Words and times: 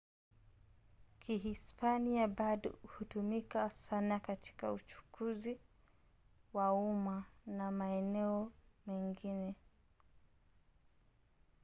kihispania 1.19 2.27
bado 2.27 2.75
hutumika 2.87 3.69
sana 3.69 4.19
katika 4.19 4.71
uchukuzi 4.71 5.59
wa 6.53 6.73
umma 6.73 7.23
na 7.45 7.71
maeneo 7.71 8.51
mengine 8.87 9.55